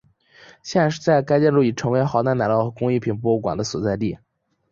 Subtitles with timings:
[0.63, 4.17] 现在该建筑已成为豪达奶酪和工艺品博物馆的所在地。